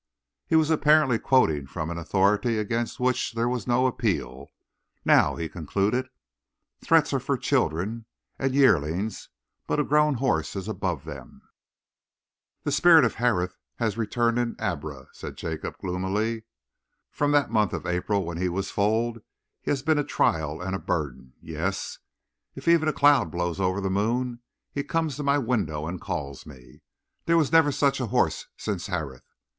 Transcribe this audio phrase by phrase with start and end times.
[0.47, 4.47] He was apparently quoting from an authority against which there was no appeal;
[5.05, 6.07] now he concluded:
[6.83, 8.05] "Threats are for children,
[8.39, 9.29] and yearlings;
[9.67, 11.43] but a grown horse is above them."
[12.63, 16.45] "The spirit of Harith has returned in Abra," said Jacob gloomily.
[17.11, 19.21] "From that month of April when he was foaled
[19.61, 21.99] he has been a trial and a burden; yes,
[22.55, 24.39] if even a cloud blows over the moon
[24.71, 26.81] he comes to my window and calls me.
[27.27, 29.29] There was never such a horse since Harith.